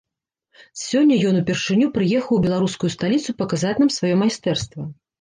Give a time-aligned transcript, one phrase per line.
[0.83, 4.93] Сёння ён упершыню прыехаў у беларускую сталіцу паказаць нам сваё майстэрства.